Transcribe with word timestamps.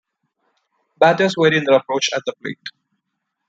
Batters 0.97 1.35
vary 1.39 1.57
in 1.59 1.63
their 1.63 1.75
approach 1.77 2.09
at 2.15 2.23
the 2.25 2.33
plate. 2.41 2.69